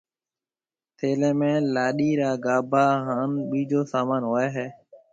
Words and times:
ٿَيلي 0.97 1.31
۾ 1.41 1.51
لاڏيِ 1.73 2.09
را 2.19 2.31
گاڀاها 2.45 2.95
هانَ 3.07 3.31
ٻِيجو 3.49 3.81
سامان 3.91 4.21
هوئي 4.29 4.49
هيَ۔ 4.55 4.67